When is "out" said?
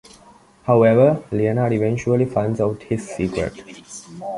2.59-2.81